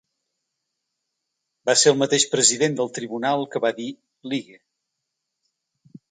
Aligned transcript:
Va 1.69 1.75
ser 1.81 1.91
el 1.91 1.99
mateix 2.01 2.25
president 2.31 2.77
del 2.79 2.89
tribunal 2.95 3.45
que 3.55 3.61
va 3.65 3.71
dir: 3.81 3.85
‘ligue’. 4.31 4.57